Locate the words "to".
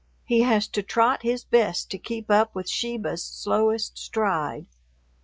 0.69-0.81, 1.91-1.99